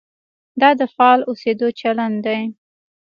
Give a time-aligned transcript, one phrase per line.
[0.61, 2.41] دا د فعال اوسېدو چلند دی.